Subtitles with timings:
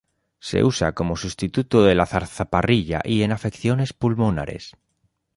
[0.39, 4.73] Se usa como sustituto de la zarzaparrilla y en afecciones pulmonares.